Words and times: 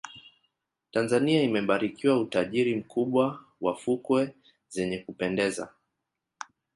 tanzania 0.91 1.43
imebarikiwa 1.43 2.19
utajiri 2.19 2.75
mkubwa 2.75 3.45
wa 3.61 3.75
fukwe 3.75 4.35
zenye 4.69 4.99
kupendeza 4.99 5.69